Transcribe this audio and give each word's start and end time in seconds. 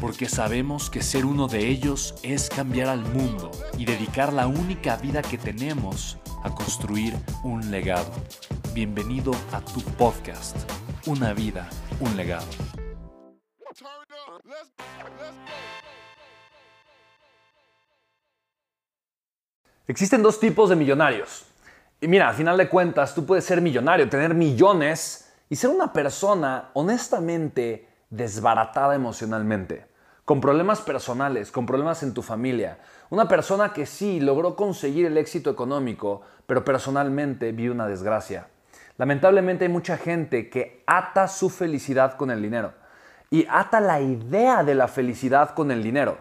porque 0.00 0.28
sabemos 0.28 0.90
que 0.90 1.02
ser 1.02 1.24
uno 1.24 1.48
de 1.48 1.66
ellos 1.68 2.14
es 2.22 2.48
cambiar 2.48 2.88
al 2.88 3.00
mundo 3.00 3.50
y 3.78 3.84
dedicar 3.84 4.32
la 4.32 4.46
única 4.46 4.96
vida 4.96 5.22
que 5.22 5.38
tenemos 5.38 6.18
a 6.42 6.54
construir 6.54 7.14
un 7.42 7.70
legado. 7.70 8.12
Bienvenido 8.74 9.32
a 9.52 9.60
tu 9.60 9.80
podcast, 9.80 10.56
Una 11.06 11.32
vida, 11.32 11.68
un 12.00 12.16
legado. 12.16 12.46
Existen 19.86 20.22
dos 20.22 20.40
tipos 20.40 20.68
de 20.68 20.76
millonarios. 20.76 21.46
Y 22.00 22.08
mira, 22.08 22.28
al 22.28 22.34
final 22.34 22.56
de 22.56 22.68
cuentas, 22.68 23.14
tú 23.14 23.24
puedes 23.24 23.44
ser 23.44 23.60
millonario, 23.60 24.08
tener 24.08 24.34
millones 24.34 25.32
y 25.48 25.56
ser 25.56 25.70
una 25.70 25.92
persona 25.92 26.70
honestamente 26.74 27.88
desbaratada 28.10 28.94
emocionalmente, 28.94 29.85
con 30.26 30.40
problemas 30.40 30.80
personales, 30.82 31.52
con 31.52 31.66
problemas 31.66 32.02
en 32.02 32.12
tu 32.12 32.20
familia. 32.20 32.78
Una 33.10 33.28
persona 33.28 33.72
que 33.72 33.86
sí 33.86 34.18
logró 34.18 34.56
conseguir 34.56 35.06
el 35.06 35.16
éxito 35.16 35.50
económico, 35.50 36.22
pero 36.48 36.64
personalmente 36.64 37.52
vive 37.52 37.70
una 37.70 37.86
desgracia. 37.86 38.48
Lamentablemente 38.98 39.66
hay 39.66 39.70
mucha 39.70 39.96
gente 39.96 40.50
que 40.50 40.82
ata 40.84 41.28
su 41.28 41.48
felicidad 41.48 42.16
con 42.16 42.32
el 42.32 42.42
dinero 42.42 42.72
y 43.30 43.46
ata 43.48 43.78
la 43.78 44.00
idea 44.00 44.64
de 44.64 44.74
la 44.74 44.88
felicidad 44.88 45.54
con 45.54 45.70
el 45.70 45.84
dinero. 45.84 46.18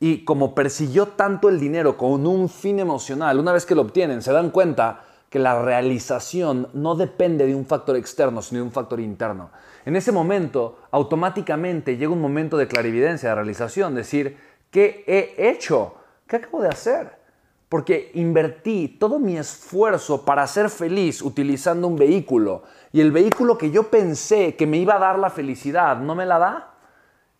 Y 0.00 0.26
como 0.26 0.54
persiguió 0.54 1.06
tanto 1.08 1.48
el 1.48 1.58
dinero 1.58 1.96
con 1.96 2.26
un 2.26 2.50
fin 2.50 2.78
emocional, 2.78 3.38
una 3.38 3.52
vez 3.52 3.64
que 3.64 3.74
lo 3.74 3.80
obtienen, 3.80 4.20
se 4.20 4.32
dan 4.32 4.50
cuenta 4.50 5.00
que 5.30 5.38
la 5.38 5.60
realización 5.62 6.68
no 6.72 6.94
depende 6.94 7.46
de 7.46 7.54
un 7.54 7.66
factor 7.66 7.96
externo, 7.96 8.42
sino 8.42 8.60
de 8.60 8.66
un 8.66 8.72
factor 8.72 9.00
interno. 9.00 9.50
En 9.84 9.96
ese 9.96 10.12
momento, 10.12 10.78
automáticamente 10.90 11.96
llega 11.96 12.12
un 12.12 12.20
momento 12.20 12.56
de 12.56 12.68
clarividencia, 12.68 13.30
de 13.30 13.34
realización, 13.34 13.94
decir, 13.94 14.36
¿qué 14.70 15.04
he 15.06 15.48
hecho? 15.48 15.94
¿Qué 16.26 16.36
acabo 16.36 16.62
de 16.62 16.68
hacer? 16.68 17.10
Porque 17.68 18.10
invertí 18.14 18.96
todo 19.00 19.18
mi 19.18 19.36
esfuerzo 19.36 20.24
para 20.24 20.46
ser 20.46 20.70
feliz 20.70 21.22
utilizando 21.22 21.88
un 21.88 21.96
vehículo 21.96 22.62
y 22.92 23.00
el 23.00 23.12
vehículo 23.12 23.58
que 23.58 23.70
yo 23.70 23.90
pensé 23.90 24.54
que 24.56 24.66
me 24.66 24.78
iba 24.78 24.96
a 24.96 25.00
dar 25.00 25.18
la 25.18 25.30
felicidad 25.30 25.98
no 25.98 26.14
me 26.14 26.26
la 26.26 26.38
da. 26.38 26.70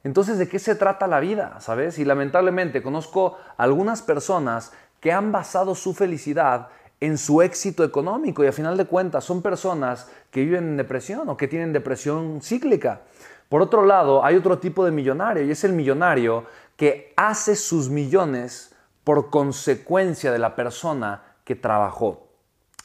Entonces, 0.04 0.38
¿de 0.38 0.48
qué 0.48 0.58
se 0.58 0.74
trata 0.74 1.06
la 1.06 1.18
vida? 1.18 1.58
¿Sabes? 1.60 1.98
Y 1.98 2.04
lamentablemente 2.04 2.82
conozco 2.82 3.38
algunas 3.56 4.02
personas 4.02 4.72
que 5.00 5.12
han 5.12 5.32
basado 5.32 5.74
su 5.74 5.94
felicidad 5.94 6.68
en 7.00 7.18
su 7.18 7.42
éxito 7.42 7.84
económico 7.84 8.42
y 8.42 8.46
a 8.46 8.52
final 8.52 8.76
de 8.76 8.86
cuentas 8.86 9.24
son 9.24 9.42
personas 9.42 10.10
que 10.30 10.44
viven 10.44 10.64
en 10.64 10.76
depresión 10.76 11.28
o 11.28 11.36
que 11.36 11.48
tienen 11.48 11.72
depresión 11.72 12.40
cíclica. 12.42 13.02
Por 13.48 13.62
otro 13.62 13.84
lado, 13.84 14.24
hay 14.24 14.36
otro 14.36 14.58
tipo 14.58 14.84
de 14.84 14.90
millonario 14.90 15.44
y 15.44 15.50
es 15.50 15.62
el 15.64 15.72
millonario 15.72 16.46
que 16.76 17.12
hace 17.16 17.54
sus 17.54 17.88
millones 17.88 18.74
por 19.04 19.30
consecuencia 19.30 20.32
de 20.32 20.38
la 20.38 20.56
persona 20.56 21.22
que 21.44 21.54
trabajó. 21.54 22.28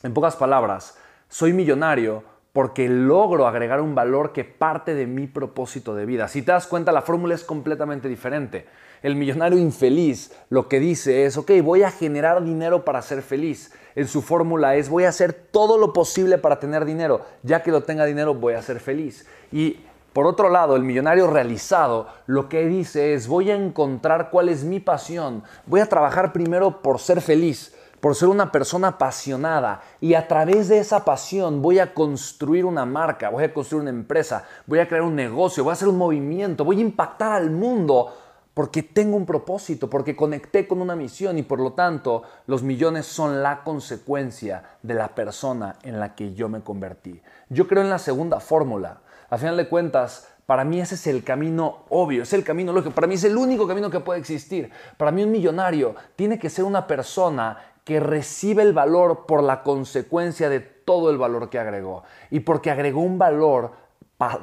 En 0.04 0.14
pocas 0.14 0.36
palabras, 0.36 0.98
soy 1.30 1.54
millonario 1.54 2.24
porque 2.54 2.90
logro 2.90 3.48
agregar 3.48 3.80
un 3.80 3.96
valor 3.96 4.34
que 4.34 4.44
parte 4.44 4.94
de 4.94 5.08
mi 5.08 5.28
propósito 5.28 5.96
de 5.96 6.06
vida. 6.06 6.28
Si 6.28 6.42
te 6.42 6.52
das 6.52 6.68
cuenta, 6.68 6.92
la 6.92 7.02
fórmula 7.02 7.34
es 7.34 7.44
completamente 7.44 8.10
diferente. 8.10 8.68
El 9.02 9.16
millonario 9.16 9.58
infeliz 9.58 10.32
lo 10.50 10.68
que 10.68 10.80
dice 10.80 11.26
es, 11.26 11.38
ok, 11.38 11.52
voy 11.64 11.84
a 11.84 11.92
generar 11.92 12.44
dinero 12.44 12.84
para 12.84 13.02
ser 13.02 13.22
feliz 13.22 13.72
en 13.96 14.08
su 14.08 14.22
fórmula 14.22 14.76
es 14.76 14.90
voy 14.90 15.06
a 15.06 15.10
hacer 15.10 15.34
todo 15.34 15.78
lo 15.78 15.94
posible 15.94 16.38
para 16.38 16.60
tener 16.60 16.86
dinero. 16.86 17.22
Ya 17.44 17.64
que 17.64 17.72
lo 17.72 17.84
tenga 17.84 18.06
dinero 18.06 18.34
voy 18.36 18.54
a 18.54 18.62
ser 18.62 18.80
feliz. 18.80 19.26
Y 19.52 19.80
por 20.14 20.28
otro 20.28 20.50
lado, 20.50 20.76
el 20.76 20.84
millonario 20.84 21.28
realizado 21.28 22.08
lo 22.26 22.50
que 22.50 22.66
dice 22.66 23.14
es 23.14 23.28
voy 23.28 23.50
a 23.50 23.56
encontrar 23.56 24.30
cuál 24.30 24.50
es 24.50 24.64
mi 24.64 24.80
pasión. 24.80 25.44
Voy 25.66 25.80
a 25.80 25.86
trabajar 25.86 26.34
primero 26.34 26.82
por 26.82 27.00
ser 27.00 27.22
feliz, 27.22 27.74
por 28.02 28.16
ser 28.16 28.28
una 28.28 28.52
persona 28.52 28.90
apasionada 28.90 29.82
y 30.02 30.16
a 30.16 30.28
través 30.28 30.68
de 30.68 30.80
esa 30.80 31.06
pasión 31.06 31.62
voy 31.62 31.80
a 31.80 31.94
construir 31.94 32.66
una 32.66 32.86
marca, 32.86 33.30
voy 33.30 33.46
a 33.46 33.54
construir 33.54 33.84
una 33.84 33.92
empresa, 33.92 34.44
voy 34.66 34.80
a 34.80 34.88
crear 34.88 35.04
un 35.04 35.16
negocio, 35.16 35.64
voy 35.64 35.72
a 35.72 35.74
hacer 35.74 35.88
un 35.88 35.98
movimiento, 35.98 36.66
voy 36.66 36.80
a 36.80 36.82
impactar 36.82 37.32
al 37.32 37.52
mundo 37.52 38.12
porque 38.54 38.84
tengo 38.84 39.16
un 39.16 39.26
propósito, 39.26 39.90
porque 39.90 40.16
conecté 40.16 40.68
con 40.68 40.82
una 40.82 40.96
misión 40.96 41.38
y 41.38 41.44
por 41.44 41.60
lo 41.60 41.74
tanto 41.74 42.24
los 42.48 42.64
millones 42.64 43.06
son 43.06 43.42
la 43.42 43.64
consecuencia 43.64 44.64
de 44.82 44.94
la 44.94 45.16
persona 45.16 45.78
en 45.84 46.00
la 46.00 46.16
que 46.16 46.34
yo 46.34 46.50
me 46.50 46.62
convertí. 46.62 47.22
Yo 47.50 47.68
creo 47.68 47.82
en 47.82 47.90
la 47.90 48.00
segunda 48.00 48.40
fórmula. 48.40 49.02
A 49.30 49.38
final 49.38 49.56
de 49.56 49.70
cuentas, 49.70 50.28
para 50.46 50.66
mí 50.66 50.82
ese 50.82 50.96
es 50.96 51.08
el 51.08 51.24
camino 51.24 51.86
obvio, 51.90 52.24
es 52.24 52.34
el 52.34 52.44
camino 52.44 52.74
lógico, 52.74 52.94
para 52.94 53.08
mí 53.08 53.16
es 53.16 53.24
el 53.24 53.38
único 53.38 53.68
camino 53.68 53.90
que 53.90 54.02
puede 54.02 54.20
existir. 54.20 54.70
Para 54.98 55.12
mí 55.12 55.24
un 55.24 55.32
millonario 55.32 55.96
tiene 56.18 56.38
que 56.38 56.50
ser 56.50 56.66
una 56.66 56.88
persona 56.88 57.58
que 57.86 58.00
recibe 58.02 58.62
el 58.62 58.74
valor 58.74 59.26
por 59.26 59.42
la 59.42 59.64
consecuencia 59.64 60.50
de 60.50 60.60
todo 60.60 61.10
el 61.10 61.18
valor 61.18 61.50
que 61.50 61.58
agregó 61.58 62.04
y 62.30 62.42
porque 62.42 62.70
agregó 62.70 63.02
un 63.02 63.18
valor 63.18 63.72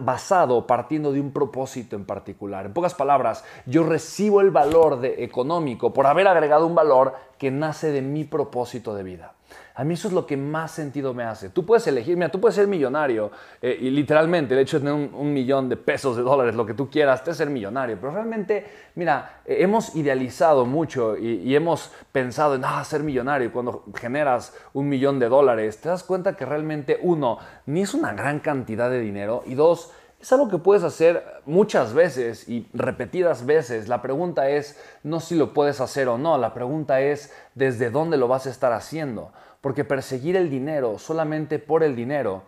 basado 0.00 0.66
partiendo 0.66 1.12
de 1.12 1.20
un 1.20 1.32
propósito 1.32 1.94
en 1.96 2.04
particular. 2.04 2.66
En 2.66 2.72
pocas 2.72 2.94
palabras, 2.94 3.44
yo 3.66 3.84
recibo 3.84 4.40
el 4.40 4.50
valor 4.50 5.00
de 5.00 5.22
económico 5.24 5.92
por 5.92 6.06
haber 6.06 6.26
agregado 6.26 6.66
un 6.66 6.74
valor 6.74 7.14
que 7.38 7.50
nace 7.50 7.90
de 7.92 8.02
mi 8.02 8.24
propósito 8.24 8.94
de 8.94 9.02
vida. 9.02 9.34
A 9.78 9.84
mí 9.84 9.94
eso 9.94 10.08
es 10.08 10.14
lo 10.14 10.26
que 10.26 10.36
más 10.36 10.72
sentido 10.72 11.14
me 11.14 11.22
hace. 11.22 11.50
Tú 11.50 11.64
puedes 11.64 11.86
elegir, 11.86 12.16
mira, 12.16 12.30
tú 12.30 12.40
puedes 12.40 12.56
ser 12.56 12.66
millonario 12.66 13.30
eh, 13.62 13.78
y 13.80 13.90
literalmente 13.90 14.54
el 14.54 14.60
hecho 14.60 14.80
de 14.80 14.86
tener 14.86 15.08
un, 15.12 15.32
millón 15.32 15.68
de 15.68 15.76
pesos, 15.76 16.16
de 16.16 16.22
dólares, 16.24 16.56
lo 16.56 16.66
que 16.66 16.74
tú 16.74 16.90
quieras, 16.90 17.22
te 17.22 17.32
ser 17.32 17.48
millonario. 17.48 17.96
Pero 18.00 18.12
realmente, 18.12 18.66
mira, 18.96 19.42
eh, 19.46 19.58
hemos 19.60 19.94
idealizado 19.94 20.66
mucho 20.66 21.16
y, 21.16 21.54
hemos 21.54 21.92
pensado 22.10 22.56
en 22.56 22.64
ah, 22.64 22.82
ser 22.82 23.04
millonario. 23.04 23.52
Cuando 23.52 23.84
generas 23.94 24.52
un 24.72 24.88
millón 24.88 25.20
de 25.20 25.28
dólares, 25.28 25.80
te 25.80 25.88
das 25.88 26.02
cuenta 26.02 26.34
que 26.34 26.44
realmente, 26.44 26.98
uno, 27.00 27.38
ni 27.66 27.82
es 27.82 27.94
una 27.94 28.12
gran 28.14 28.40
cantidad 28.40 28.90
de 28.90 28.98
dinero 28.98 29.44
y 29.46 29.54
dos, 29.54 29.92
es 30.20 30.32
algo 30.32 30.48
que 30.48 30.58
puedes 30.58 30.82
hacer 30.82 31.42
muchas 31.46 31.94
veces 31.94 32.48
y 32.48 32.68
repetidas 32.72 33.46
veces. 33.46 33.88
La 33.88 34.02
pregunta 34.02 34.50
es 34.50 34.80
no 35.04 35.20
si 35.20 35.36
lo 35.36 35.54
puedes 35.54 35.80
hacer 35.80 36.08
o 36.08 36.18
no, 36.18 36.36
la 36.38 36.54
pregunta 36.54 37.00
es 37.00 37.32
desde 37.54 37.90
dónde 37.90 38.16
lo 38.16 38.26
vas 38.26 38.46
a 38.46 38.50
estar 38.50 38.72
haciendo. 38.72 39.32
Porque 39.60 39.84
perseguir 39.84 40.36
el 40.36 40.50
dinero 40.50 40.98
solamente 40.98 41.58
por 41.58 41.82
el 41.82 41.94
dinero, 41.94 42.42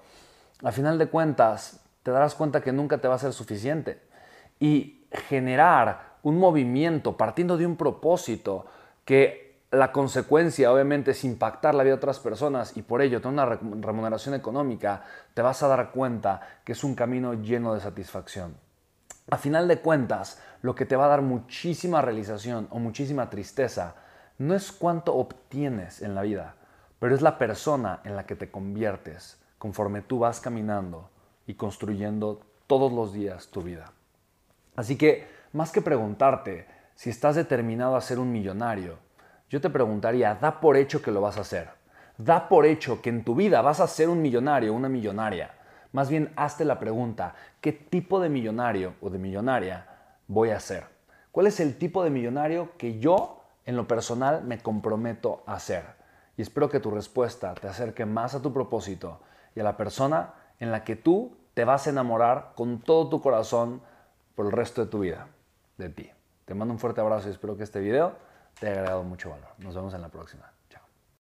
a 0.62 0.72
final 0.72 0.98
de 0.98 1.06
cuentas, 1.06 1.80
te 2.02 2.10
darás 2.10 2.34
cuenta 2.34 2.60
que 2.60 2.72
nunca 2.72 2.98
te 2.98 3.08
va 3.08 3.14
a 3.14 3.18
ser 3.18 3.32
suficiente. 3.32 4.00
Y 4.58 5.06
generar 5.28 6.16
un 6.22 6.38
movimiento 6.38 7.16
partiendo 7.16 7.56
de 7.56 7.66
un 7.66 7.76
propósito 7.76 8.66
que 9.04 9.49
la 9.72 9.92
consecuencia 9.92 10.72
obviamente 10.72 11.12
es 11.12 11.24
impactar 11.24 11.74
la 11.74 11.84
vida 11.84 11.92
de 11.92 11.98
otras 11.98 12.18
personas 12.18 12.76
y 12.76 12.82
por 12.82 13.02
ello 13.02 13.20
tener 13.20 13.34
una 13.34 13.46
remuneración 13.46 14.34
económica, 14.34 15.04
te 15.32 15.42
vas 15.42 15.62
a 15.62 15.68
dar 15.68 15.92
cuenta 15.92 16.40
que 16.64 16.72
es 16.72 16.82
un 16.82 16.96
camino 16.96 17.34
lleno 17.34 17.74
de 17.74 17.80
satisfacción. 17.80 18.56
A 19.30 19.38
final 19.38 19.68
de 19.68 19.78
cuentas, 19.78 20.42
lo 20.62 20.74
que 20.74 20.86
te 20.86 20.96
va 20.96 21.04
a 21.04 21.10
dar 21.10 21.22
muchísima 21.22 22.02
realización 22.02 22.66
o 22.70 22.80
muchísima 22.80 23.30
tristeza 23.30 23.94
no 24.38 24.54
es 24.54 24.72
cuánto 24.72 25.14
obtienes 25.14 26.02
en 26.02 26.16
la 26.16 26.22
vida, 26.22 26.56
pero 26.98 27.14
es 27.14 27.22
la 27.22 27.38
persona 27.38 28.00
en 28.04 28.16
la 28.16 28.26
que 28.26 28.34
te 28.34 28.50
conviertes 28.50 29.38
conforme 29.58 30.02
tú 30.02 30.18
vas 30.18 30.40
caminando 30.40 31.10
y 31.46 31.54
construyendo 31.54 32.40
todos 32.66 32.90
los 32.90 33.12
días 33.12 33.48
tu 33.48 33.62
vida. 33.62 33.92
Así 34.74 34.96
que, 34.96 35.28
más 35.52 35.70
que 35.70 35.82
preguntarte 35.82 36.66
si 36.94 37.10
estás 37.10 37.36
determinado 37.36 37.94
a 37.94 38.00
ser 38.00 38.18
un 38.18 38.32
millonario, 38.32 38.98
yo 39.50 39.60
te 39.60 39.68
preguntaría, 39.68 40.36
da 40.36 40.60
por 40.60 40.76
hecho 40.76 41.02
que 41.02 41.10
lo 41.10 41.20
vas 41.20 41.36
a 41.36 41.40
hacer. 41.40 41.68
Da 42.16 42.48
por 42.48 42.64
hecho 42.66 43.02
que 43.02 43.10
en 43.10 43.24
tu 43.24 43.34
vida 43.34 43.60
vas 43.62 43.80
a 43.80 43.88
ser 43.88 44.08
un 44.08 44.22
millonario, 44.22 44.72
una 44.72 44.88
millonaria. 44.88 45.50
Más 45.92 46.08
bien, 46.08 46.32
hazte 46.36 46.64
la 46.64 46.78
pregunta, 46.78 47.34
¿qué 47.60 47.72
tipo 47.72 48.20
de 48.20 48.28
millonario 48.28 48.94
o 49.00 49.10
de 49.10 49.18
millonaria 49.18 49.88
voy 50.28 50.50
a 50.50 50.60
ser? 50.60 50.84
¿Cuál 51.32 51.48
es 51.48 51.58
el 51.58 51.78
tipo 51.78 52.04
de 52.04 52.10
millonario 52.10 52.70
que 52.78 53.00
yo, 53.00 53.42
en 53.64 53.76
lo 53.76 53.88
personal, 53.88 54.44
me 54.44 54.58
comprometo 54.58 55.42
a 55.46 55.58
ser? 55.58 55.84
Y 56.36 56.42
espero 56.42 56.68
que 56.70 56.78
tu 56.78 56.92
respuesta 56.92 57.52
te 57.54 57.66
acerque 57.66 58.06
más 58.06 58.36
a 58.36 58.42
tu 58.42 58.52
propósito 58.52 59.20
y 59.56 59.60
a 59.60 59.64
la 59.64 59.76
persona 59.76 60.34
en 60.60 60.70
la 60.70 60.84
que 60.84 60.94
tú 60.94 61.36
te 61.54 61.64
vas 61.64 61.88
a 61.88 61.90
enamorar 61.90 62.52
con 62.54 62.80
todo 62.80 63.08
tu 63.08 63.20
corazón 63.20 63.82
por 64.36 64.46
el 64.46 64.52
resto 64.52 64.84
de 64.84 64.90
tu 64.90 65.00
vida, 65.00 65.26
de 65.76 65.88
ti. 65.88 66.08
Te 66.44 66.54
mando 66.54 66.72
un 66.72 66.78
fuerte 66.78 67.00
abrazo 67.00 67.28
y 67.28 67.32
espero 67.32 67.56
que 67.56 67.64
este 67.64 67.80
video 67.80 68.29
te 68.58 68.66
haya 68.66 68.80
agregado 68.80 69.02
mucho 69.02 69.30
valor. 69.30 69.54
Nos 69.58 69.74
vemos 69.74 69.94
en 69.94 70.02
la 70.02 70.08
próxima. 70.08 70.52